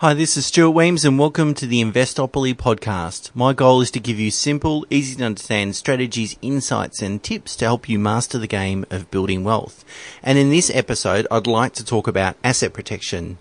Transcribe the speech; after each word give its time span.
Hi, 0.00 0.14
this 0.14 0.38
is 0.38 0.46
Stuart 0.46 0.70
Wemyss 0.70 1.04
and 1.04 1.18
welcome 1.18 1.52
to 1.52 1.66
the 1.66 1.82
Investopoly 1.82 2.54
podcast. 2.54 3.30
My 3.34 3.52
goal 3.52 3.82
is 3.82 3.90
to 3.90 4.00
give 4.00 4.18
you 4.18 4.30
simple, 4.30 4.86
easy 4.88 5.16
to 5.16 5.24
understand 5.24 5.76
strategies, 5.76 6.38
insights 6.40 7.02
and 7.02 7.22
tips 7.22 7.54
to 7.56 7.66
help 7.66 7.86
you 7.86 7.98
master 7.98 8.38
the 8.38 8.46
game 8.46 8.86
of 8.88 9.10
building 9.10 9.44
wealth. 9.44 9.84
And 10.22 10.38
in 10.38 10.48
this 10.48 10.70
episode, 10.70 11.26
I'd 11.30 11.46
like 11.46 11.74
to 11.74 11.84
talk 11.84 12.08
about 12.08 12.38
asset 12.42 12.72
protection. 12.72 13.36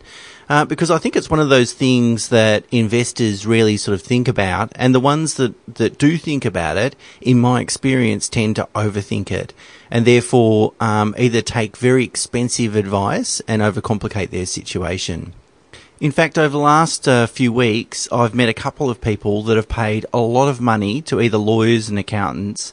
Uh, 0.49 0.65
because 0.65 0.91
I 0.91 0.97
think 0.97 1.15
it's 1.15 1.29
one 1.29 1.39
of 1.39 1.47
those 1.47 1.71
things 1.71 2.27
that 2.27 2.65
investors 2.71 3.47
really 3.47 3.77
sort 3.77 3.95
of 3.95 4.01
think 4.01 4.27
about, 4.27 4.73
and 4.75 4.93
the 4.93 4.99
ones 4.99 5.35
that, 5.35 5.53
that 5.75 5.97
do 5.97 6.17
think 6.17 6.43
about 6.43 6.75
it, 6.75 6.93
in 7.21 7.39
my 7.39 7.61
experience, 7.61 8.27
tend 8.27 8.57
to 8.57 8.67
overthink 8.75 9.31
it, 9.31 9.53
and 9.89 10.03
therefore 10.03 10.73
um, 10.81 11.15
either 11.17 11.41
take 11.41 11.77
very 11.77 12.03
expensive 12.03 12.75
advice 12.75 13.41
and 13.47 13.61
overcomplicate 13.61 14.31
their 14.31 14.45
situation. 14.45 15.35
In 16.01 16.11
fact, 16.11 16.37
over 16.37 16.53
the 16.53 16.57
last 16.59 17.09
uh, 17.09 17.27
few 17.27 17.51
weeks, 17.51 18.07
I've 18.09 18.33
met 18.33 18.47
a 18.47 18.53
couple 18.53 18.89
of 18.89 19.01
people 19.01 19.43
that 19.43 19.57
have 19.57 19.67
paid 19.67 20.05
a 20.13 20.19
lot 20.19 20.47
of 20.47 20.61
money 20.61 21.01
to 21.03 21.19
either 21.19 21.37
lawyers 21.37 21.89
and 21.89 21.99
accountants 21.99 22.71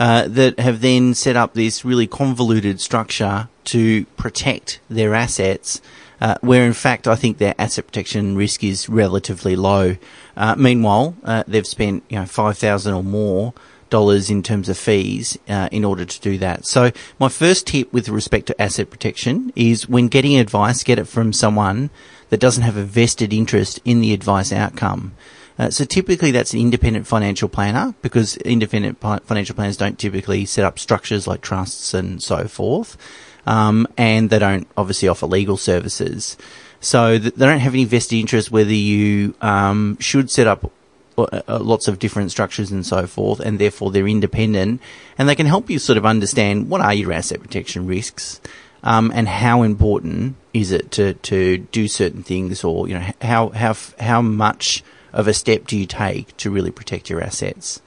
uh, 0.00 0.26
that 0.26 0.58
have 0.58 0.80
then 0.80 1.14
set 1.14 1.36
up 1.36 1.54
this 1.54 1.84
really 1.84 2.08
convoluted 2.08 2.80
structure 2.80 3.48
to 3.66 4.06
protect 4.16 4.80
their 4.90 5.14
assets, 5.14 5.80
uh, 6.20 6.34
where 6.40 6.66
in 6.66 6.72
fact 6.72 7.06
I 7.06 7.14
think 7.14 7.38
their 7.38 7.54
asset 7.60 7.86
protection 7.86 8.36
risk 8.36 8.64
is 8.64 8.88
relatively 8.88 9.54
low. 9.54 9.96
Uh, 10.36 10.56
meanwhile, 10.56 11.14
uh, 11.22 11.44
they've 11.46 11.64
spent 11.64 12.02
you 12.08 12.18
know 12.18 12.26
five 12.26 12.58
thousand 12.58 12.92
or 12.92 13.04
more 13.04 13.54
dollars 13.88 14.30
in 14.30 14.42
terms 14.42 14.68
of 14.68 14.76
fees 14.76 15.38
uh, 15.48 15.68
in 15.70 15.84
order 15.84 16.04
to 16.04 16.20
do 16.20 16.38
that. 16.38 16.66
So 16.66 16.90
my 17.20 17.28
first 17.28 17.68
tip 17.68 17.92
with 17.92 18.08
respect 18.08 18.46
to 18.46 18.60
asset 18.60 18.90
protection 18.90 19.52
is 19.54 19.88
when 19.88 20.08
getting 20.08 20.36
advice, 20.36 20.82
get 20.82 20.98
it 20.98 21.06
from 21.06 21.32
someone 21.32 21.90
that 22.34 22.40
doesn't 22.40 22.64
have 22.64 22.76
a 22.76 22.82
vested 22.82 23.32
interest 23.32 23.78
in 23.84 24.00
the 24.00 24.12
advice 24.12 24.50
outcome. 24.52 25.14
Uh, 25.56 25.70
so 25.70 25.84
typically 25.84 26.32
that's 26.32 26.52
an 26.52 26.58
independent 26.58 27.06
financial 27.06 27.48
planner 27.48 27.94
because 28.02 28.36
independent 28.38 29.00
financial 29.00 29.54
planners 29.54 29.76
don't 29.76 30.00
typically 30.00 30.44
set 30.44 30.64
up 30.64 30.76
structures 30.76 31.28
like 31.28 31.42
trusts 31.42 31.94
and 31.94 32.20
so 32.20 32.48
forth. 32.48 32.96
Um, 33.46 33.86
and 33.96 34.30
they 34.30 34.40
don't 34.40 34.66
obviously 34.76 35.06
offer 35.06 35.26
legal 35.26 35.56
services. 35.56 36.36
So 36.80 37.20
th- 37.20 37.34
they 37.34 37.46
don't 37.46 37.60
have 37.60 37.72
any 37.74 37.84
vested 37.84 38.18
interest 38.18 38.50
whether 38.50 38.72
you 38.72 39.36
um, 39.40 39.96
should 40.00 40.28
set 40.28 40.48
up 40.48 40.72
uh, 41.16 41.40
uh, 41.46 41.60
lots 41.60 41.86
of 41.86 42.00
different 42.00 42.32
structures 42.32 42.72
and 42.72 42.84
so 42.84 43.06
forth, 43.06 43.38
and 43.38 43.60
therefore 43.60 43.92
they're 43.92 44.08
independent, 44.08 44.80
and 45.16 45.28
they 45.28 45.36
can 45.36 45.46
help 45.46 45.70
you 45.70 45.78
sort 45.78 45.98
of 45.98 46.04
understand 46.04 46.68
what 46.68 46.80
are 46.80 46.94
your 46.94 47.12
asset 47.12 47.40
protection 47.40 47.86
risks, 47.86 48.40
um, 48.84 49.10
and 49.14 49.26
how 49.26 49.62
important 49.62 50.36
is 50.52 50.70
it 50.70 50.92
to, 50.92 51.14
to 51.14 51.58
do 51.58 51.88
certain 51.88 52.22
things 52.22 52.62
or, 52.62 52.86
you 52.86 52.94
know, 52.94 53.10
how, 53.20 53.48
how, 53.48 53.74
how 53.98 54.22
much 54.22 54.84
of 55.12 55.26
a 55.26 55.34
step 55.34 55.66
do 55.66 55.76
you 55.76 55.86
take 55.86 56.36
to 56.36 56.50
really 56.50 56.70
protect 56.70 57.08
your 57.10 57.20
assets? 57.22 57.80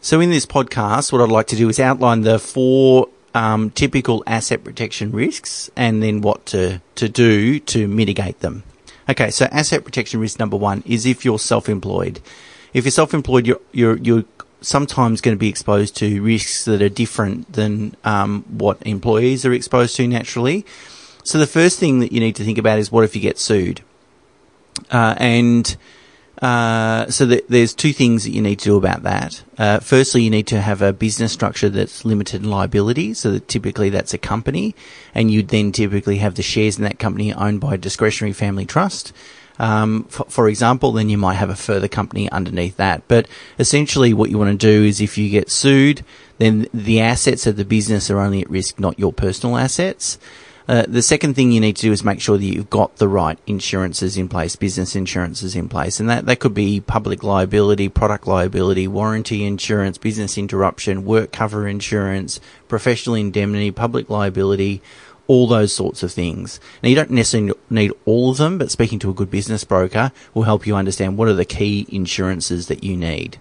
So 0.00 0.20
in 0.20 0.30
this 0.30 0.46
podcast, 0.46 1.12
what 1.12 1.20
I'd 1.20 1.28
like 1.28 1.48
to 1.48 1.56
do 1.56 1.68
is 1.68 1.80
outline 1.80 2.22
the 2.22 2.38
four 2.38 3.08
um, 3.34 3.70
typical 3.70 4.22
asset 4.26 4.62
protection 4.62 5.10
risks 5.10 5.70
and 5.76 6.02
then 6.02 6.20
what 6.20 6.46
to, 6.46 6.80
to 6.94 7.08
do 7.08 7.58
to 7.58 7.88
mitigate 7.88 8.40
them. 8.40 8.62
Okay, 9.08 9.30
so 9.30 9.46
asset 9.46 9.84
protection 9.84 10.20
risk 10.20 10.38
number 10.38 10.56
one 10.56 10.84
is 10.86 11.04
if 11.04 11.24
you're 11.24 11.38
self-employed. 11.38 12.20
If 12.72 12.84
you're 12.84 12.92
self-employed, 12.92 13.46
you're, 13.46 13.60
you're, 13.72 13.96
you're 13.98 14.24
sometimes 14.62 15.20
going 15.20 15.36
to 15.36 15.38
be 15.38 15.48
exposed 15.48 15.96
to 15.96 16.22
risks 16.22 16.64
that 16.64 16.80
are 16.80 16.88
different 16.88 17.52
than 17.52 17.94
um, 18.04 18.44
what 18.48 18.78
employees 18.86 19.44
are 19.44 19.52
exposed 19.52 19.96
to 19.96 20.06
naturally. 20.06 20.64
So 21.24 21.38
the 21.38 21.46
first 21.46 21.78
thing 21.78 22.00
that 22.00 22.12
you 22.12 22.20
need 22.20 22.36
to 22.36 22.44
think 22.44 22.58
about 22.58 22.78
is 22.78 22.90
what 22.90 23.04
if 23.04 23.14
you 23.14 23.22
get 23.22 23.38
sued? 23.38 23.82
Uh, 24.90 25.14
and 25.18 25.76
uh, 26.40 27.08
so 27.08 27.26
th- 27.26 27.44
there's 27.48 27.72
two 27.72 27.92
things 27.92 28.24
that 28.24 28.30
you 28.30 28.42
need 28.42 28.58
to 28.58 28.64
do 28.64 28.76
about 28.76 29.04
that. 29.04 29.44
Uh, 29.56 29.78
firstly, 29.78 30.22
you 30.22 30.30
need 30.30 30.48
to 30.48 30.60
have 30.60 30.82
a 30.82 30.92
business 30.92 31.32
structure 31.32 31.68
that's 31.68 32.04
limited 32.04 32.42
in 32.42 32.50
liability. 32.50 33.14
So 33.14 33.30
that 33.32 33.46
typically 33.46 33.90
that's 33.90 34.12
a 34.12 34.18
company, 34.18 34.74
and 35.14 35.30
you'd 35.30 35.48
then 35.48 35.70
typically 35.70 36.18
have 36.18 36.34
the 36.34 36.42
shares 36.42 36.78
in 36.78 36.84
that 36.84 36.98
company 36.98 37.32
owned 37.32 37.60
by 37.60 37.74
a 37.74 37.78
discretionary 37.78 38.32
family 38.32 38.66
trust. 38.66 39.12
Um, 39.58 40.04
for, 40.04 40.24
for, 40.24 40.48
example, 40.48 40.92
then 40.92 41.08
you 41.08 41.18
might 41.18 41.34
have 41.34 41.50
a 41.50 41.56
further 41.56 41.88
company 41.88 42.30
underneath 42.30 42.76
that. 42.78 43.06
But 43.06 43.28
essentially, 43.58 44.14
what 44.14 44.30
you 44.30 44.38
want 44.38 44.58
to 44.58 44.66
do 44.66 44.84
is 44.84 45.00
if 45.00 45.18
you 45.18 45.28
get 45.28 45.50
sued, 45.50 46.04
then 46.38 46.66
the 46.72 47.00
assets 47.00 47.46
of 47.46 47.56
the 47.56 47.64
business 47.64 48.10
are 48.10 48.18
only 48.18 48.40
at 48.40 48.50
risk, 48.50 48.80
not 48.80 48.98
your 48.98 49.12
personal 49.12 49.56
assets. 49.56 50.18
Uh, 50.68 50.84
the 50.86 51.02
second 51.02 51.34
thing 51.34 51.50
you 51.50 51.60
need 51.60 51.76
to 51.76 51.82
do 51.82 51.92
is 51.92 52.04
make 52.04 52.20
sure 52.20 52.38
that 52.38 52.44
you've 52.44 52.70
got 52.70 52.96
the 52.96 53.08
right 53.08 53.38
insurances 53.46 54.16
in 54.16 54.28
place, 54.28 54.54
business 54.54 54.94
insurances 54.94 55.56
in 55.56 55.68
place, 55.68 55.98
and 55.98 56.08
that, 56.08 56.24
that 56.26 56.38
could 56.38 56.54
be 56.54 56.80
public 56.80 57.22
liability, 57.22 57.88
product 57.88 58.26
liability, 58.26 58.86
warranty 58.86 59.44
insurance, 59.44 59.98
business 59.98 60.38
interruption, 60.38 61.04
work 61.04 61.32
cover 61.32 61.66
insurance, 61.66 62.38
professional 62.68 63.16
indemnity, 63.16 63.70
public 63.72 64.08
liability, 64.08 64.80
all 65.32 65.46
those 65.46 65.72
sorts 65.72 66.02
of 66.02 66.12
things. 66.12 66.60
Now, 66.82 66.90
you 66.90 66.94
don't 66.94 67.10
necessarily 67.10 67.54
need 67.70 67.92
all 68.04 68.32
of 68.32 68.36
them, 68.36 68.58
but 68.58 68.70
speaking 68.70 68.98
to 68.98 69.08
a 69.08 69.14
good 69.14 69.30
business 69.30 69.64
broker 69.64 70.12
will 70.34 70.42
help 70.42 70.66
you 70.66 70.76
understand 70.76 71.16
what 71.16 71.26
are 71.26 71.32
the 71.32 71.46
key 71.46 71.86
insurances 71.88 72.66
that 72.66 72.84
you 72.84 72.98
need. 72.98 73.38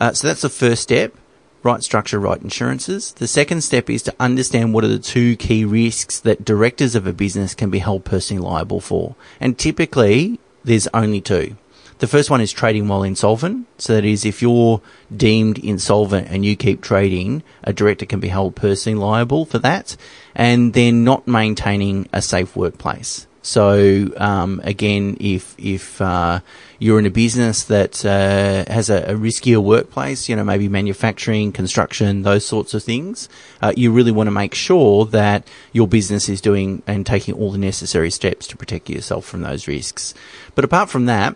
Uh, 0.00 0.12
so 0.12 0.26
that's 0.26 0.40
the 0.40 0.48
first 0.48 0.82
step. 0.82 1.14
Right 1.62 1.80
structure, 1.84 2.18
right 2.18 2.42
insurances. 2.42 3.12
The 3.12 3.28
second 3.28 3.62
step 3.62 3.88
is 3.88 4.02
to 4.02 4.14
understand 4.18 4.74
what 4.74 4.82
are 4.82 4.88
the 4.88 4.98
two 4.98 5.36
key 5.36 5.64
risks 5.64 6.18
that 6.18 6.44
directors 6.44 6.96
of 6.96 7.06
a 7.06 7.12
business 7.12 7.54
can 7.54 7.70
be 7.70 7.78
held 7.78 8.04
personally 8.04 8.42
liable 8.42 8.80
for. 8.80 9.14
And 9.40 9.56
typically, 9.56 10.40
there's 10.64 10.88
only 10.92 11.20
two. 11.20 11.56
The 11.98 12.06
first 12.06 12.30
one 12.30 12.40
is 12.40 12.52
trading 12.52 12.86
while 12.86 13.02
insolvent. 13.02 13.66
So 13.78 13.94
that 13.94 14.04
is 14.04 14.24
if 14.24 14.40
you're 14.40 14.80
deemed 15.14 15.58
insolvent 15.58 16.28
and 16.28 16.44
you 16.44 16.56
keep 16.56 16.80
trading, 16.80 17.42
a 17.64 17.72
director 17.72 18.06
can 18.06 18.20
be 18.20 18.28
held 18.28 18.54
personally 18.54 18.98
liable 18.98 19.44
for 19.44 19.58
that. 19.58 19.96
And 20.34 20.74
then 20.74 21.02
not 21.02 21.26
maintaining 21.26 22.08
a 22.12 22.22
safe 22.22 22.54
workplace. 22.54 23.26
So 23.48 24.12
um, 24.18 24.60
again, 24.62 25.16
if 25.20 25.54
if 25.58 26.02
uh, 26.02 26.40
you're 26.78 26.98
in 26.98 27.06
a 27.06 27.10
business 27.10 27.64
that 27.64 28.04
uh, 28.04 28.70
has 28.70 28.90
a, 28.90 28.98
a, 29.04 29.14
riskier 29.14 29.62
workplace, 29.62 30.28
you 30.28 30.36
know, 30.36 30.44
maybe 30.44 30.68
manufacturing, 30.68 31.52
construction, 31.52 32.22
those 32.22 32.44
sorts 32.44 32.74
of 32.74 32.82
things, 32.82 33.28
uh, 33.62 33.72
you 33.74 33.90
really 33.90 34.12
want 34.12 34.26
to 34.26 34.32
make 34.32 34.54
sure 34.54 35.06
that 35.06 35.48
your 35.72 35.88
business 35.88 36.28
is 36.28 36.42
doing 36.42 36.82
and 36.86 37.06
taking 37.06 37.34
all 37.34 37.50
the 37.50 37.58
necessary 37.58 38.10
steps 38.10 38.46
to 38.48 38.56
protect 38.56 38.90
yourself 38.90 39.24
from 39.24 39.40
those 39.40 39.66
risks. 39.66 40.12
But 40.54 40.64
apart 40.64 40.90
from 40.90 41.06
that, 41.06 41.34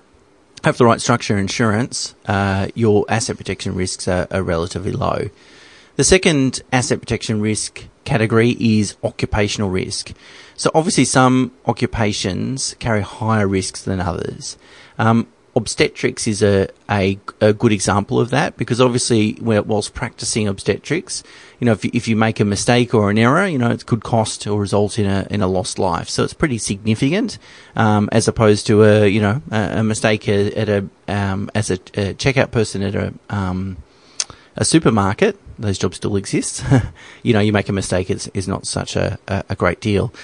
have 0.65 0.79
the 0.79 0.85
right 0.85 1.01
structure 1.01 1.37
insurance, 1.37 2.15
uh, 2.27 2.69
your 2.75 3.05
asset 3.09 3.37
protection 3.37 3.75
risks 3.75 4.07
are, 4.07 4.27
are 4.31 4.43
relatively 4.43 4.93
low. 4.93 5.29
The 5.97 6.05
second 6.05 6.63
asset 6.73 7.01
protection 7.01 7.41
risk 7.41 7.87
category 8.05 8.57
is 8.59 8.97
occupational 9.05 9.71
risk. 9.71 10.13
So 10.57 10.71
obviously 10.75 11.05
some 11.05 11.53
occupations 11.67 12.75
carry 12.79 13.03
higher 13.03 13.47
risks 13.47 13.83
than 13.83 14.01
others. 14.01 14.57
Um, 14.99 15.27
obstetrics 15.55 16.27
is 16.27 16.43
a, 16.43 16.69
a, 16.91 17.19
a, 17.41 17.53
good 17.53 17.73
example 17.73 18.19
of 18.19 18.31
that 18.31 18.57
because 18.57 18.81
obviously 18.81 19.37
whilst 19.41 19.93
practicing 19.93 20.49
obstetrics, 20.49 21.23
you 21.61 21.67
know, 21.67 21.73
if 21.73 21.85
you, 21.85 21.91
if 21.93 22.09
you 22.09 22.17
make 22.17 22.41
a 22.41 22.45
mistake 22.45 22.95
or 22.95 23.11
an 23.11 23.19
error, 23.19 23.47
you 23.47 23.59
know, 23.59 23.71
it 23.71 23.85
could 23.85 24.03
cost 24.03 24.47
or 24.47 24.59
result 24.59 24.99
in 24.99 25.07
a, 25.07 25.27
in 25.31 25.43
a 25.43 25.47
lost 25.47 25.79
life. 25.79 26.09
So 26.09 26.25
it's 26.25 26.33
pretty 26.33 26.57
significant, 26.57 27.39
um, 27.77 28.09
as 28.13 28.29
opposed 28.29 28.67
to 28.69 28.83
a, 28.83 29.07
you 29.07 29.21
know, 29.21 29.43
a, 29.51 29.81
a 29.81 29.85
mistake 29.85 30.27
at 30.29 30.69
a, 30.69 30.89
um, 31.09 31.51
as 31.55 31.71
a, 31.71 31.75
a, 31.75 32.15
checkout 32.15 32.51
person 32.51 32.83
at 32.83 32.95
a, 32.95 33.13
um, 33.29 33.77
a 34.57 34.65
supermarket. 34.65 35.39
Those 35.59 35.77
jobs 35.77 35.99
still 35.99 36.17
exist. 36.17 36.65
you 37.23 37.35
know, 37.35 37.41
you 37.41 37.53
make 37.53 37.69
a 37.69 37.75
mistake, 37.75 38.11
it's, 38.11 38.27
is 38.29 38.49
not 38.49 38.67
such 38.67 38.97
a, 38.97 39.19
a 39.29 39.55
great 39.55 39.81
deal. 39.81 40.15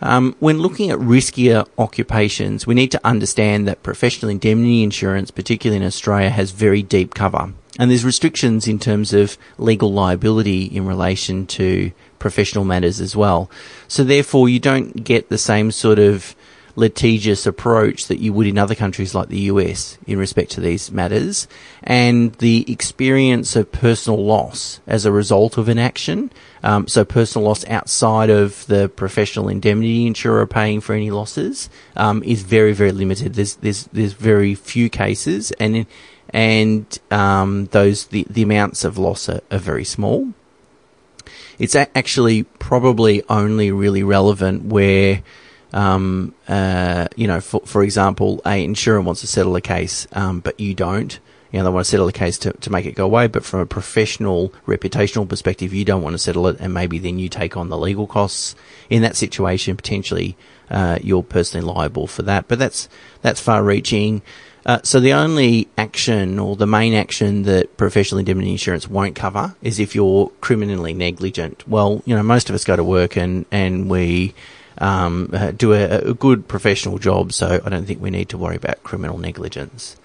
Um, 0.00 0.36
when 0.38 0.58
looking 0.58 0.90
at 0.90 0.98
riskier 0.98 1.66
occupations, 1.76 2.66
we 2.66 2.74
need 2.74 2.90
to 2.92 3.00
understand 3.04 3.66
that 3.66 3.82
professional 3.82 4.30
indemnity 4.30 4.82
insurance, 4.82 5.30
particularly 5.30 5.80
in 5.80 5.86
Australia, 5.86 6.30
has 6.30 6.52
very 6.52 6.82
deep 6.82 7.14
cover. 7.14 7.52
And 7.78 7.90
there's 7.90 8.04
restrictions 8.04 8.66
in 8.66 8.78
terms 8.78 9.12
of 9.12 9.38
legal 9.56 9.92
liability 9.92 10.64
in 10.64 10.86
relation 10.86 11.46
to 11.46 11.92
professional 12.18 12.64
matters 12.64 13.00
as 13.00 13.14
well. 13.14 13.50
So 13.86 14.02
therefore, 14.02 14.48
you 14.48 14.58
don't 14.58 15.04
get 15.04 15.28
the 15.28 15.38
same 15.38 15.70
sort 15.70 15.98
of 15.98 16.34
litigious 16.78 17.44
approach 17.44 18.06
that 18.06 18.20
you 18.20 18.32
would 18.32 18.46
in 18.46 18.56
other 18.56 18.74
countries 18.76 19.12
like 19.12 19.28
the 19.28 19.50
US 19.52 19.98
in 20.06 20.16
respect 20.16 20.52
to 20.52 20.60
these 20.60 20.92
matters, 20.92 21.48
and 21.82 22.32
the 22.36 22.64
experience 22.70 23.56
of 23.56 23.72
personal 23.72 24.24
loss 24.24 24.80
as 24.86 25.04
a 25.04 25.10
result 25.10 25.58
of 25.58 25.68
an 25.68 25.78
action. 25.78 26.30
Um, 26.62 26.86
so 26.86 27.04
personal 27.04 27.48
loss 27.48 27.66
outside 27.66 28.30
of 28.30 28.64
the 28.66 28.88
professional 28.88 29.48
indemnity 29.48 30.06
insurer 30.06 30.46
paying 30.46 30.80
for 30.80 30.92
any 30.94 31.10
losses 31.10 31.68
um, 31.96 32.22
is 32.22 32.42
very 32.42 32.72
very 32.72 32.92
limited. 32.92 33.34
There's 33.34 33.56
there's 33.56 33.84
there's 33.92 34.12
very 34.12 34.54
few 34.54 34.88
cases, 34.88 35.50
and 35.58 35.84
and 36.30 36.98
um, 37.10 37.66
those 37.72 38.06
the 38.06 38.24
the 38.30 38.42
amounts 38.42 38.84
of 38.84 38.98
loss 38.98 39.28
are, 39.28 39.40
are 39.50 39.58
very 39.58 39.84
small. 39.84 40.32
It's 41.58 41.74
actually 41.74 42.44
probably 42.44 43.24
only 43.28 43.72
really 43.72 44.04
relevant 44.04 44.66
where 44.66 45.24
um, 45.72 46.34
uh, 46.48 47.08
you 47.16 47.26
know, 47.26 47.40
for, 47.40 47.60
for 47.60 47.82
example, 47.82 48.40
a 48.46 48.62
insurer 48.64 49.00
wants 49.00 49.20
to 49.22 49.26
settle 49.26 49.56
a 49.56 49.60
case, 49.60 50.06
um, 50.12 50.40
but 50.40 50.58
you 50.58 50.74
don't. 50.74 51.18
You 51.52 51.58
know, 51.58 51.64
they 51.64 51.70
want 51.70 51.86
to 51.86 51.90
settle 51.90 52.06
the 52.06 52.12
case 52.12 52.36
to, 52.38 52.52
to 52.52 52.70
make 52.70 52.84
it 52.84 52.92
go 52.92 53.06
away, 53.06 53.26
but 53.26 53.42
from 53.42 53.60
a 53.60 53.66
professional, 53.66 54.50
reputational 54.66 55.26
perspective, 55.26 55.72
you 55.72 55.84
don't 55.84 56.02
want 56.02 56.12
to 56.12 56.18
settle 56.18 56.46
it, 56.48 56.58
and 56.60 56.74
maybe 56.74 56.98
then 56.98 57.18
you 57.18 57.30
take 57.30 57.56
on 57.56 57.70
the 57.70 57.78
legal 57.78 58.06
costs. 58.06 58.54
In 58.90 59.00
that 59.02 59.16
situation, 59.16 59.76
potentially, 59.76 60.36
uh, 60.70 60.98
you're 61.02 61.22
personally 61.22 61.66
liable 61.66 62.06
for 62.06 62.22
that. 62.22 62.48
But 62.48 62.58
that's 62.58 62.88
that's 63.22 63.40
far-reaching. 63.40 64.20
Uh, 64.66 64.80
so 64.82 65.00
the 65.00 65.14
only 65.14 65.66
action 65.78 66.38
or 66.38 66.54
the 66.54 66.66
main 66.66 66.92
action 66.92 67.44
that 67.44 67.74
professional 67.78 68.18
indemnity 68.18 68.50
insurance 68.50 68.86
won't 68.86 69.16
cover 69.16 69.56
is 69.62 69.80
if 69.80 69.94
you're 69.94 70.30
criminally 70.42 70.92
negligent. 70.92 71.66
Well, 71.66 72.02
you 72.04 72.14
know, 72.14 72.22
most 72.22 72.50
of 72.50 72.54
us 72.54 72.64
go 72.64 72.76
to 72.76 72.84
work 72.84 73.16
and 73.16 73.46
and 73.50 73.88
we 73.88 74.34
um, 74.78 75.30
uh, 75.32 75.50
do 75.50 75.72
a, 75.72 76.10
a, 76.10 76.14
good 76.14 76.48
professional 76.48 76.98
job, 76.98 77.32
so 77.32 77.60
I 77.64 77.68
don't 77.68 77.84
think 77.84 78.00
we 78.00 78.10
need 78.10 78.28
to 78.30 78.38
worry 78.38 78.56
about 78.56 78.82
criminal 78.82 79.18
negligence. 79.18 79.96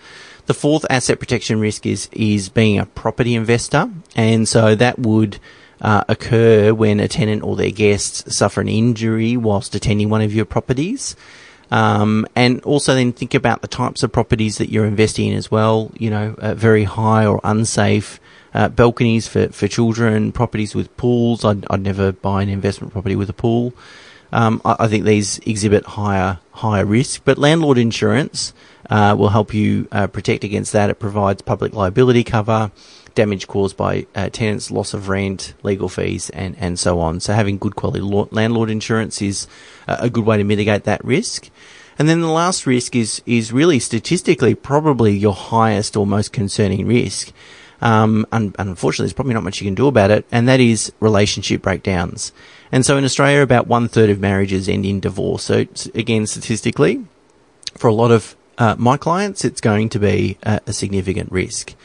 The 0.46 0.54
fourth 0.54 0.86
asset 0.90 1.20
protection 1.20 1.60
risk 1.60 1.86
is 1.86 2.10
is 2.12 2.50
being 2.50 2.80
a 2.80 2.86
property 2.86 3.36
investor, 3.36 3.90
and 4.16 4.48
so 4.48 4.76
that 4.76 5.00
would 5.00 5.40
uh, 5.82 6.04
occur 6.10 6.74
when 6.74 7.00
a 7.00 7.08
tenant 7.08 7.44
or 7.44 7.56
their 7.56 7.72
guests 7.72 8.36
suffer 8.36 8.62
an 8.62 8.70
injury 8.70 9.38
whilst 9.38 9.76
attending 9.76 10.10
one 10.10 10.22
of 10.22 10.34
your 10.34 10.46
properties. 10.46 11.16
Um, 11.72 12.28
and 12.36 12.62
also 12.64 12.94
then 12.94 13.14
think 13.14 13.34
about 13.34 13.62
the 13.62 13.68
types 13.68 14.04
of 14.04 14.12
properties 14.12 14.60
that 14.60 14.70
you're 14.70 14.86
investing 14.86 15.32
in 15.32 15.38
as 15.38 15.50
well. 15.50 15.92
You 15.98 16.10
know, 16.10 16.36
uh, 16.38 16.54
very 16.54 16.84
high 16.84 17.26
or 17.26 17.40
unsafe 17.44 18.20
uh, 18.54 18.70
balconies 18.70 19.28
for, 19.28 19.48
for 19.50 19.68
children, 19.68 20.32
properties 20.32 20.76
with 20.76 20.96
pools. 20.98 21.44
I'd, 21.44 21.66
I'd 21.70 21.82
never 21.82 22.12
buy 22.12 22.44
an 22.44 22.50
investment 22.50 22.94
property 22.94 23.16
with 23.16 23.30
a 23.30 23.34
pool. 23.34 23.74
Um, 24.34 24.62
I, 24.66 24.76
I, 24.80 24.88
think 24.88 25.06
these 25.06 25.38
exhibit 25.46 25.86
higher 25.86 26.40
higher 26.52 26.86
risk, 26.86 27.22
but 27.24 27.38
landlord 27.38 27.78
insurance 27.78 28.52
uh, 28.90 29.16
will 29.18 29.30
help 29.30 29.54
you 29.54 29.88
uh, 29.92 30.08
protect 30.08 30.44
against 30.44 30.74
that. 30.74 30.90
It 30.90 30.96
provides 30.96 31.44
public 31.44 31.74
liability 31.74 32.24
cover, 32.24 32.72
damage 33.14 33.48
caused 33.48 33.78
by 33.78 34.08
uh, 34.16 34.30
tenants, 34.30 34.72
loss 34.72 34.96
of 34.96 35.08
rent, 35.08 35.54
legal 35.62 35.88
fees, 35.88 36.32
and, 36.32 36.56
and 36.58 36.80
so 36.80 37.00
on. 37.00 37.20
So 37.20 37.34
having 37.34 37.60
good 37.60 37.76
quality 37.76 38.02
lo- 38.02 38.28
landlord 38.32 38.72
insurance 38.72 39.22
is 39.22 39.48
a 39.88 40.10
good 40.10 40.26
way 40.26 40.38
to 40.38 40.44
mitigate 40.44 40.86
that 40.86 41.06
risk. 41.06 41.52
And 42.00 42.10
then 42.10 42.22
the 42.22 42.28
last 42.28 42.66
risk 42.66 42.96
is 42.96 43.22
is 43.28 43.54
really 43.54 43.78
statistically 43.78 44.56
probably 44.56 45.16
your 45.16 45.36
highest 45.36 45.96
or 45.96 46.08
most 46.08 46.34
concerning 46.34 46.88
risk. 46.88 47.32
Um, 47.84 48.26
unfortunately, 48.32 49.04
there's 49.04 49.14
probably 49.14 49.34
not 49.34 49.44
much 49.44 49.60
you 49.60 49.68
can 49.68 49.76
do 49.76 49.88
about 49.88 50.10
it, 50.10 50.26
and 50.32 50.48
that 50.48 50.62
is 50.62 50.94
relationship 51.02 51.62
breakdowns. 51.62 52.32
And 52.72 52.86
so 52.86 52.98
in 52.98 53.04
Australia, 53.04 53.42
about 53.42 53.68
one 53.68 53.90
third 53.90 54.10
of 54.10 54.20
marriages 54.20 54.70
end 54.70 54.86
in 54.86 55.02
divorce. 55.02 55.44
So 55.44 55.66
again, 55.94 56.26
statistically, 56.26 57.06
for 57.76 57.88
a 57.88 57.94
lot 57.94 58.12
of 58.12 58.38
uh, 58.58 58.76
my 58.80 58.96
clients, 58.96 59.44
it's 59.44 59.60
going 59.60 59.90
to 59.90 60.00
be 60.00 60.38
a, 60.44 60.62
a 60.66 60.74
significant 60.74 61.30
risk. 61.30 61.76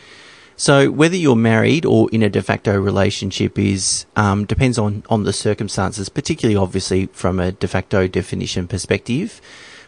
So 0.56 0.90
whether 0.90 1.16
you're 1.16 1.36
married 1.36 1.84
or 1.84 2.08
in 2.10 2.22
a 2.22 2.28
de 2.28 2.42
facto 2.42 2.78
relationship 2.78 3.58
is 3.58 4.06
um, 4.16 4.44
depends 4.44 4.78
on 4.78 5.02
on 5.08 5.24
the 5.24 5.32
circumstances, 5.32 6.08
particularly 6.08 6.56
obviously 6.56 7.06
from 7.06 7.40
a 7.40 7.52
de 7.52 7.66
facto 7.66 8.06
definition 8.06 8.68
perspective. 8.68 9.40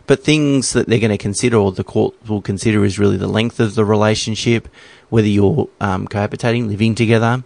But 0.06 0.24
things 0.24 0.72
that 0.72 0.88
they're 0.88 0.98
going 0.98 1.10
to 1.10 1.18
consider 1.18 1.56
or 1.56 1.70
the 1.70 1.84
court 1.84 2.14
will 2.28 2.42
consider 2.42 2.84
is 2.84 2.98
really 2.98 3.16
the 3.16 3.28
length 3.28 3.60
of 3.60 3.74
the 3.76 3.84
relationship, 3.84 4.68
whether 5.10 5.28
you're 5.28 5.68
um, 5.80 6.08
cohabitating, 6.08 6.68
living 6.68 6.94
together, 6.94 7.44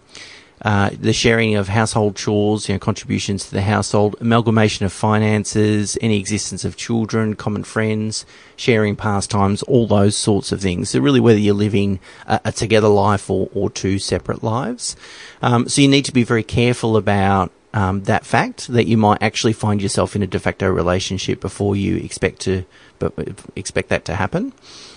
uh, 0.61 0.89
the 0.99 1.13
sharing 1.13 1.55
of 1.55 1.67
household 1.67 2.15
chores, 2.15 2.67
you 2.67 2.73
know, 2.73 2.79
contributions 2.79 3.45
to 3.45 3.51
the 3.51 3.61
household, 3.61 4.15
amalgamation 4.21 4.85
of 4.85 4.93
finances, 4.93 5.97
any 6.01 6.17
existence 6.17 6.63
of 6.63 6.77
children, 6.77 7.35
common 7.35 7.63
friends, 7.63 8.25
sharing 8.55 8.95
pastimes, 8.95 9.61
all 9.63 9.85
those 9.85 10.15
sorts 10.15 10.51
of 10.51 10.61
things. 10.61 10.89
So 10.89 10.99
really 10.99 11.19
whether 11.19 11.37
you're 11.37 11.53
living 11.53 11.99
a, 12.25 12.39
a 12.45 12.51
together 12.51 12.87
life 12.87 13.29
or, 13.29 13.49
or 13.53 13.69
two 13.69 13.99
separate 13.99 14.43
lives. 14.43 14.95
Um, 15.41 15.67
so 15.67 15.81
you 15.81 15.87
need 15.87 16.05
to 16.05 16.13
be 16.13 16.23
very 16.23 16.43
careful 16.43 16.95
about 16.95 17.51
um, 17.73 18.03
that 18.03 18.25
fact 18.25 18.69
that 18.69 18.87
you 18.87 18.97
might 18.97 19.21
actually 19.21 19.53
find 19.53 19.81
yourself 19.81 20.15
in 20.15 20.23
a 20.23 20.27
de 20.27 20.39
facto 20.39 20.69
relationship 20.69 21.41
before 21.41 21.75
you 21.75 21.97
expect 21.97 22.39
to 22.41 22.63
but 22.97 23.13
expect 23.57 23.89
that 23.89 24.05
to 24.05 24.15
happen. 24.15 24.53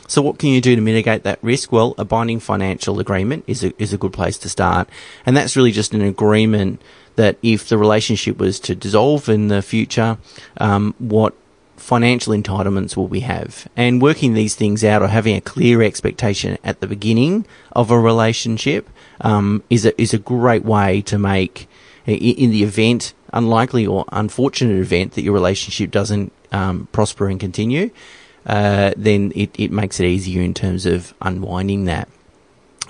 So 0.08 0.22
what 0.22 0.38
can 0.38 0.48
you 0.48 0.60
do 0.60 0.74
to 0.74 0.80
mitigate 0.80 1.22
that 1.22 1.38
risk? 1.42 1.70
Well, 1.70 1.94
a 1.98 2.04
binding 2.04 2.40
financial 2.40 2.98
agreement 2.98 3.44
is 3.46 3.62
a, 3.62 3.80
is 3.80 3.92
a 3.92 3.98
good 3.98 4.12
place 4.12 4.38
to 4.38 4.48
start. 4.48 4.88
And 5.24 5.36
that's 5.36 5.54
really 5.54 5.70
just 5.70 5.92
an 5.94 6.00
agreement 6.00 6.80
that 7.16 7.36
if 7.42 7.68
the 7.68 7.76
relationship 7.76 8.38
was 8.38 8.58
to 8.60 8.74
dissolve 8.74 9.28
in 9.28 9.48
the 9.48 9.60
future, 9.60 10.16
um, 10.56 10.94
what 10.98 11.34
financial 11.76 12.32
entitlements 12.32 12.96
will 12.96 13.06
we 13.06 13.20
have? 13.20 13.68
And 13.76 14.00
working 14.00 14.32
these 14.32 14.54
things 14.54 14.82
out 14.82 15.02
or 15.02 15.08
having 15.08 15.36
a 15.36 15.42
clear 15.42 15.82
expectation 15.82 16.56
at 16.64 16.80
the 16.80 16.86
beginning 16.86 17.46
of 17.72 17.90
a 17.90 17.98
relationship 18.00 18.88
um, 19.20 19.62
is 19.68 19.84
a 19.84 20.00
is 20.00 20.14
a 20.14 20.18
great 20.18 20.64
way 20.64 21.02
to 21.02 21.18
make 21.18 21.68
in 22.06 22.50
the 22.50 22.62
event 22.62 23.12
unlikely 23.34 23.86
or 23.86 24.06
unfortunate 24.12 24.78
event 24.80 25.12
that 25.12 25.22
your 25.22 25.34
relationship 25.34 25.90
doesn't 25.90 26.32
um, 26.50 26.88
prosper 26.92 27.28
and 27.28 27.38
continue 27.38 27.90
uh, 28.46 28.92
then 28.96 29.32
it, 29.34 29.50
it 29.58 29.70
makes 29.70 30.00
it 30.00 30.06
easier 30.06 30.42
in 30.42 30.54
terms 30.54 30.86
of 30.86 31.14
unwinding 31.20 31.84
that. 31.86 32.08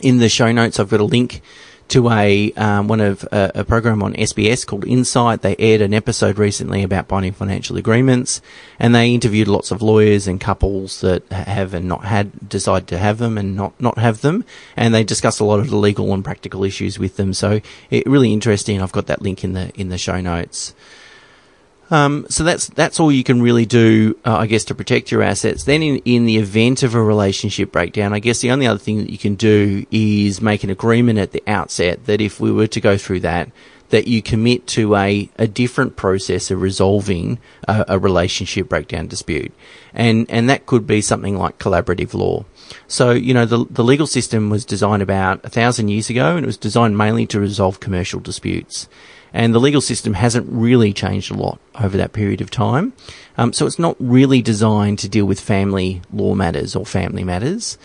In 0.02 0.18
the 0.18 0.28
show 0.28 0.52
notes, 0.52 0.78
I've 0.78 0.90
got 0.90 1.00
a 1.00 1.04
link 1.04 1.42
to 1.88 2.10
a 2.10 2.52
um, 2.52 2.86
one 2.86 3.00
of 3.00 3.26
uh, 3.32 3.50
a 3.54 3.64
program 3.64 4.02
on 4.02 4.14
SBS 4.14 4.66
called 4.66 4.86
Insight. 4.86 5.42
They 5.42 5.56
aired 5.58 5.80
an 5.80 5.94
episode 5.94 6.38
recently 6.38 6.82
about 6.82 7.08
binding 7.08 7.32
financial 7.32 7.76
agreements, 7.76 8.42
and 8.78 8.94
they 8.94 9.12
interviewed 9.12 9.48
lots 9.48 9.70
of 9.70 9.80
lawyers 9.82 10.26
and 10.26 10.40
couples 10.40 11.00
that 11.00 11.26
have 11.32 11.74
and 11.74 11.88
not 11.88 12.04
had 12.04 12.48
decided 12.48 12.88
to 12.88 12.98
have 12.98 13.18
them 13.18 13.38
and 13.38 13.56
not 13.56 13.78
not 13.80 13.98
have 13.98 14.20
them, 14.20 14.44
and 14.76 14.94
they 14.94 15.02
discussed 15.02 15.40
a 15.40 15.44
lot 15.44 15.60
of 15.60 15.70
the 15.70 15.76
legal 15.76 16.12
and 16.12 16.24
practical 16.24 16.62
issues 16.62 16.98
with 16.98 17.16
them. 17.16 17.32
So 17.32 17.60
it 17.90 18.06
really 18.06 18.32
interesting. 18.32 18.82
I've 18.82 18.92
got 18.92 19.06
that 19.06 19.22
link 19.22 19.42
in 19.42 19.54
the 19.54 19.70
in 19.74 19.88
the 19.88 19.98
show 19.98 20.20
notes. 20.20 20.74
Um, 21.90 22.26
so 22.28 22.44
that's 22.44 22.68
that's 22.68 23.00
all 23.00 23.10
you 23.10 23.24
can 23.24 23.40
really 23.40 23.64
do, 23.64 24.18
uh, 24.24 24.36
I 24.36 24.46
guess, 24.46 24.64
to 24.64 24.74
protect 24.74 25.10
your 25.10 25.22
assets. 25.22 25.64
Then, 25.64 25.82
in, 25.82 25.96
in 26.04 26.26
the 26.26 26.36
event 26.36 26.82
of 26.82 26.94
a 26.94 27.02
relationship 27.02 27.72
breakdown, 27.72 28.12
I 28.12 28.18
guess 28.18 28.40
the 28.40 28.50
only 28.50 28.66
other 28.66 28.78
thing 28.78 28.98
that 28.98 29.10
you 29.10 29.18
can 29.18 29.36
do 29.36 29.86
is 29.90 30.42
make 30.42 30.64
an 30.64 30.70
agreement 30.70 31.18
at 31.18 31.32
the 31.32 31.42
outset 31.46 32.04
that 32.06 32.20
if 32.20 32.40
we 32.40 32.52
were 32.52 32.66
to 32.66 32.80
go 32.80 32.98
through 32.98 33.20
that, 33.20 33.50
that 33.88 34.06
you 34.06 34.20
commit 34.20 34.66
to 34.66 34.94
a, 34.96 35.30
a 35.38 35.46
different 35.46 35.96
process 35.96 36.50
of 36.50 36.60
resolving 36.60 37.38
a, 37.66 37.86
a 37.88 37.98
relationship 37.98 38.68
breakdown 38.68 39.06
dispute, 39.06 39.52
and 39.94 40.26
and 40.30 40.50
that 40.50 40.66
could 40.66 40.86
be 40.86 41.00
something 41.00 41.38
like 41.38 41.58
collaborative 41.58 42.12
law. 42.12 42.44
So, 42.86 43.12
you 43.12 43.32
know, 43.32 43.46
the, 43.46 43.64
the 43.70 43.84
legal 43.84 44.06
system 44.06 44.50
was 44.50 44.66
designed 44.66 45.02
about 45.02 45.42
a 45.42 45.48
thousand 45.48 45.88
years 45.88 46.10
ago 46.10 46.36
and 46.36 46.44
it 46.44 46.46
was 46.46 46.58
designed 46.58 46.98
mainly 46.98 47.26
to 47.28 47.40
resolve 47.40 47.80
commercial 47.80 48.20
disputes. 48.20 48.88
And 49.32 49.54
the 49.54 49.60
legal 49.60 49.80
system 49.80 50.14
hasn't 50.14 50.46
really 50.50 50.92
changed 50.92 51.30
a 51.30 51.34
lot 51.34 51.60
over 51.80 51.96
that 51.96 52.12
period 52.12 52.40
of 52.40 52.50
time. 52.50 52.92
Um, 53.36 53.52
so 53.52 53.66
it's 53.66 53.78
not 53.78 53.96
really 53.98 54.42
designed 54.42 54.98
to 55.00 55.08
deal 55.08 55.26
with 55.26 55.40
family 55.40 56.02
law 56.12 56.34
matters 56.34 56.74
or 56.74 56.86
family 56.86 57.24
matters. 57.24 57.78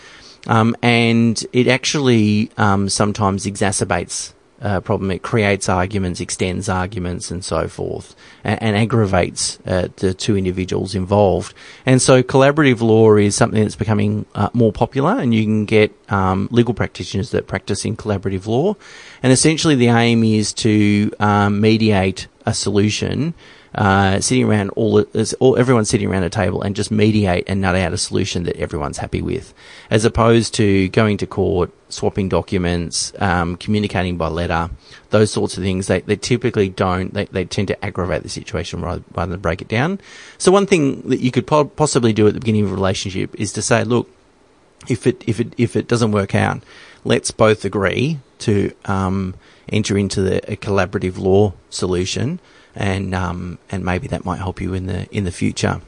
Um, 0.46 0.76
and 0.82 1.42
it 1.52 1.68
actually 1.68 2.50
um, 2.56 2.88
sometimes 2.88 3.46
exacerbates 3.46 4.32
uh, 4.64 4.80
problem. 4.80 5.10
It 5.10 5.22
creates 5.22 5.68
arguments, 5.68 6.20
extends 6.20 6.68
arguments, 6.68 7.30
and 7.30 7.44
so 7.44 7.68
forth, 7.68 8.16
and, 8.42 8.60
and 8.62 8.76
aggravates 8.76 9.58
uh, 9.66 9.88
the 9.96 10.14
two 10.14 10.36
individuals 10.36 10.94
involved. 10.94 11.54
And 11.86 12.00
so, 12.00 12.22
collaborative 12.22 12.80
law 12.80 13.14
is 13.16 13.36
something 13.36 13.62
that's 13.62 13.76
becoming 13.76 14.26
uh, 14.34 14.48
more 14.54 14.72
popular, 14.72 15.12
and 15.12 15.34
you 15.34 15.44
can 15.44 15.66
get 15.66 15.92
um, 16.08 16.48
legal 16.50 16.74
practitioners 16.74 17.30
that 17.30 17.46
practice 17.46 17.84
in 17.84 17.96
collaborative 17.96 18.46
law. 18.46 18.74
And 19.22 19.32
essentially, 19.32 19.74
the 19.74 19.88
aim 19.88 20.24
is 20.24 20.52
to 20.54 21.12
um, 21.20 21.60
mediate 21.60 22.26
a 22.46 22.54
solution 22.54 23.34
uh, 23.74 24.20
sitting 24.20 24.44
around 24.44 24.70
all, 24.70 25.04
all 25.40 25.56
everyone 25.56 25.84
sitting 25.84 26.08
around 26.08 26.22
a 26.22 26.30
table 26.30 26.62
and 26.62 26.76
just 26.76 26.90
mediate 26.90 27.44
and 27.48 27.60
nut 27.60 27.74
out 27.74 27.92
a 27.92 27.98
solution 27.98 28.44
that 28.44 28.56
everyone's 28.56 28.98
happy 28.98 29.20
with, 29.20 29.52
as 29.90 30.04
opposed 30.04 30.54
to 30.54 30.88
going 30.90 31.16
to 31.16 31.26
court, 31.26 31.72
swapping 31.88 32.28
documents, 32.28 33.12
um, 33.18 33.56
communicating 33.56 34.16
by 34.16 34.28
letter, 34.28 34.70
those 35.10 35.32
sorts 35.32 35.56
of 35.56 35.64
things. 35.64 35.88
They, 35.88 36.00
they 36.00 36.16
typically 36.16 36.68
don't. 36.68 37.12
They, 37.12 37.24
they 37.26 37.44
tend 37.44 37.68
to 37.68 37.84
aggravate 37.84 38.22
the 38.22 38.28
situation 38.28 38.80
rather, 38.80 39.02
rather 39.12 39.32
than 39.32 39.40
break 39.40 39.60
it 39.60 39.68
down. 39.68 40.00
So 40.38 40.52
one 40.52 40.66
thing 40.66 41.02
that 41.08 41.20
you 41.20 41.32
could 41.32 41.46
po- 41.46 41.64
possibly 41.64 42.12
do 42.12 42.28
at 42.28 42.34
the 42.34 42.40
beginning 42.40 42.64
of 42.64 42.70
a 42.70 42.74
relationship 42.74 43.34
is 43.34 43.52
to 43.54 43.62
say, 43.62 43.82
look, 43.82 44.08
if 44.88 45.06
it 45.06 45.24
if 45.26 45.40
it 45.40 45.52
if 45.56 45.76
it 45.76 45.88
doesn't 45.88 46.12
work 46.12 46.34
out, 46.34 46.62
let's 47.04 47.30
both 47.30 47.64
agree 47.64 48.18
to 48.40 48.72
um, 48.84 49.34
enter 49.68 49.96
into 49.96 50.20
the, 50.20 50.52
a 50.52 50.56
collaborative 50.56 51.18
law 51.18 51.54
solution 51.70 52.38
and 52.74 53.14
um, 53.14 53.58
and 53.70 53.84
maybe 53.84 54.08
that 54.08 54.24
might 54.24 54.38
help 54.38 54.60
you 54.60 54.74
in 54.74 54.86
the 54.86 55.08
in 55.10 55.24
the 55.24 55.32
future. 55.32 55.80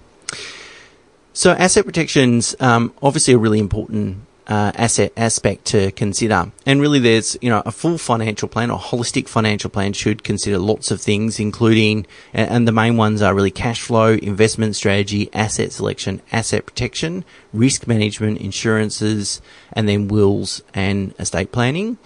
So 1.32 1.52
asset 1.52 1.84
protections 1.84 2.56
um, 2.60 2.94
obviously 3.02 3.34
a 3.34 3.38
really 3.38 3.58
important 3.58 4.26
uh, 4.46 4.70
asset 4.76 5.12
aspect 5.16 5.64
to 5.66 5.90
consider. 5.92 6.52
And 6.64 6.80
really, 6.80 6.98
there's 6.98 7.36
you 7.40 7.50
know 7.50 7.62
a 7.66 7.72
full 7.72 7.98
financial 7.98 8.48
plan 8.48 8.70
or 8.70 8.78
holistic 8.78 9.28
financial 9.28 9.70
plan 9.70 9.92
should 9.92 10.22
consider 10.22 10.58
lots 10.58 10.90
of 10.90 11.00
things, 11.00 11.40
including 11.40 12.06
and 12.32 12.66
the 12.66 12.72
main 12.72 12.96
ones 12.96 13.22
are 13.22 13.34
really 13.34 13.50
cash 13.50 13.80
flow, 13.80 14.12
investment 14.14 14.76
strategy, 14.76 15.28
asset 15.32 15.72
selection, 15.72 16.22
asset 16.30 16.66
protection, 16.66 17.24
risk 17.52 17.86
management, 17.86 18.38
insurances, 18.40 19.40
and 19.72 19.88
then 19.88 20.08
wills 20.08 20.62
and 20.74 21.14
estate 21.18 21.52
planning. 21.52 21.98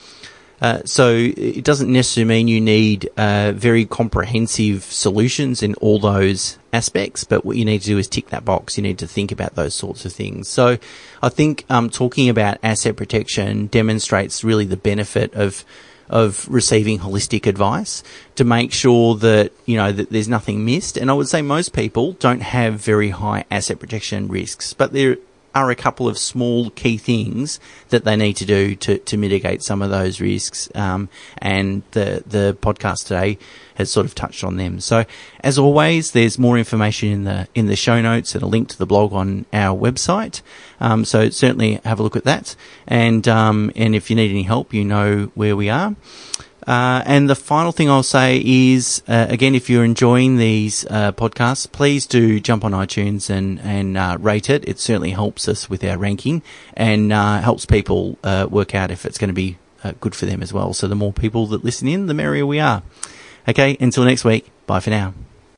Uh, 0.60 0.82
so 0.84 1.14
it 1.14 1.64
doesn't 1.64 1.90
necessarily 1.90 2.28
mean 2.28 2.48
you 2.48 2.60
need 2.60 3.08
uh, 3.16 3.52
very 3.52 3.86
comprehensive 3.86 4.84
solutions 4.84 5.62
in 5.62 5.74
all 5.76 5.98
those 5.98 6.58
aspects, 6.72 7.24
but 7.24 7.44
what 7.44 7.56
you 7.56 7.64
need 7.64 7.80
to 7.80 7.86
do 7.86 7.98
is 7.98 8.06
tick 8.06 8.28
that 8.28 8.44
box. 8.44 8.76
You 8.76 8.82
need 8.82 8.98
to 8.98 9.06
think 9.06 9.32
about 9.32 9.54
those 9.54 9.74
sorts 9.74 10.04
of 10.04 10.12
things. 10.12 10.48
So 10.48 10.76
I 11.22 11.28
think 11.30 11.64
um, 11.70 11.88
talking 11.88 12.28
about 12.28 12.58
asset 12.62 12.96
protection 12.96 13.68
demonstrates 13.68 14.44
really 14.44 14.66
the 14.66 14.76
benefit 14.76 15.34
of 15.34 15.64
of 16.10 16.44
receiving 16.50 16.98
holistic 16.98 17.46
advice 17.46 18.02
to 18.34 18.42
make 18.42 18.72
sure 18.72 19.14
that 19.14 19.52
you 19.64 19.76
know 19.76 19.92
that 19.92 20.10
there's 20.10 20.28
nothing 20.28 20.64
missed. 20.64 20.96
And 20.96 21.08
I 21.08 21.14
would 21.14 21.28
say 21.28 21.40
most 21.40 21.72
people 21.72 22.12
don't 22.14 22.42
have 22.42 22.74
very 22.74 23.10
high 23.10 23.44
asset 23.50 23.78
protection 23.78 24.26
risks, 24.28 24.74
but 24.74 24.92
there 24.92 25.18
are 25.54 25.70
a 25.70 25.74
couple 25.74 26.08
of 26.08 26.16
small 26.18 26.70
key 26.70 26.96
things 26.96 27.58
that 27.88 28.04
they 28.04 28.16
need 28.16 28.34
to 28.34 28.46
do 28.46 28.74
to, 28.76 28.98
to 28.98 29.16
mitigate 29.16 29.62
some 29.62 29.82
of 29.82 29.90
those 29.90 30.20
risks. 30.20 30.68
Um, 30.74 31.08
and 31.38 31.82
the, 31.90 32.22
the 32.26 32.56
podcast 32.60 33.04
today 33.06 33.38
has 33.74 33.90
sort 33.90 34.06
of 34.06 34.14
touched 34.14 34.44
on 34.44 34.56
them. 34.56 34.80
So 34.80 35.04
as 35.40 35.58
always, 35.58 36.12
there's 36.12 36.38
more 36.38 36.58
information 36.58 37.08
in 37.08 37.24
the, 37.24 37.48
in 37.54 37.66
the 37.66 37.76
show 37.76 38.00
notes 38.00 38.34
and 38.34 38.42
a 38.42 38.46
link 38.46 38.68
to 38.68 38.78
the 38.78 38.86
blog 38.86 39.12
on 39.12 39.46
our 39.52 39.76
website. 39.76 40.42
Um, 40.78 41.04
so 41.04 41.30
certainly 41.30 41.80
have 41.84 41.98
a 41.98 42.02
look 42.02 42.16
at 42.16 42.24
that. 42.24 42.54
And, 42.86 43.26
um, 43.26 43.72
and 43.74 43.94
if 43.94 44.10
you 44.10 44.16
need 44.16 44.30
any 44.30 44.44
help, 44.44 44.72
you 44.72 44.84
know 44.84 45.30
where 45.34 45.56
we 45.56 45.68
are. 45.68 45.96
Uh, 46.70 47.02
and 47.04 47.28
the 47.28 47.34
final 47.34 47.72
thing 47.72 47.90
I'll 47.90 48.04
say 48.04 48.40
is, 48.44 49.02
uh, 49.08 49.26
again, 49.28 49.56
if 49.56 49.68
you're 49.68 49.84
enjoying 49.84 50.36
these 50.36 50.86
uh, 50.88 51.10
podcasts, 51.10 51.70
please 51.70 52.06
do 52.06 52.38
jump 52.38 52.64
on 52.64 52.70
iTunes 52.70 53.28
and 53.28 53.58
and 53.58 53.98
uh, 53.98 54.18
rate 54.20 54.48
it. 54.48 54.68
It 54.68 54.78
certainly 54.78 55.10
helps 55.10 55.48
us 55.48 55.68
with 55.68 55.82
our 55.82 55.98
ranking 55.98 56.42
and 56.74 57.12
uh, 57.12 57.40
helps 57.40 57.66
people 57.66 58.18
uh, 58.22 58.46
work 58.48 58.72
out 58.72 58.92
if 58.92 59.04
it's 59.04 59.18
going 59.18 59.30
to 59.30 59.34
be 59.34 59.58
good 59.98 60.14
for 60.14 60.26
them 60.26 60.44
as 60.44 60.52
well. 60.52 60.72
So 60.72 60.86
the 60.86 60.94
more 60.94 61.12
people 61.12 61.48
that 61.48 61.64
listen 61.64 61.88
in, 61.88 62.06
the 62.06 62.14
merrier 62.14 62.46
we 62.46 62.60
are. 62.60 62.84
Okay, 63.48 63.76
until 63.80 64.04
next 64.04 64.24
week. 64.24 64.48
Bye 64.68 64.78
for 64.78 64.90
now. 64.90 65.12